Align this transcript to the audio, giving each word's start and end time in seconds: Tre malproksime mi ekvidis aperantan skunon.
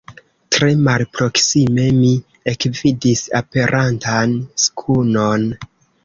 Tre 0.55 0.67
malproksime 0.85 1.83
mi 1.97 2.13
ekvidis 2.51 3.21
aperantan 3.41 4.33
skunon. 4.63 5.45